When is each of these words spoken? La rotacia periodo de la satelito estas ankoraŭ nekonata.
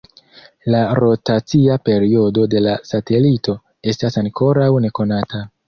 La 0.75 0.79
rotacia 0.99 1.75
periodo 1.91 2.47
de 2.55 2.63
la 2.69 2.75
satelito 2.95 3.57
estas 3.95 4.21
ankoraŭ 4.25 4.75
nekonata. 4.91 5.47